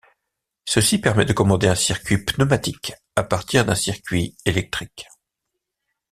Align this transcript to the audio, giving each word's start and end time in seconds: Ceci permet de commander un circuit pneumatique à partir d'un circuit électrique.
Ceci 0.65 0.97
permet 0.97 1.25
de 1.25 1.31
commander 1.33 1.67
un 1.67 1.75
circuit 1.75 2.17
pneumatique 2.25 2.93
à 3.15 3.23
partir 3.23 3.65
d'un 3.65 3.75
circuit 3.75 4.35
électrique. 4.47 5.05